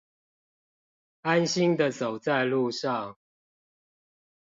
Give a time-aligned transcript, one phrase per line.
[1.21, 3.19] 安心的走在路上